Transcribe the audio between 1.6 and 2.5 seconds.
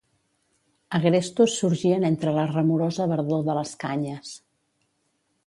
sorgien entre la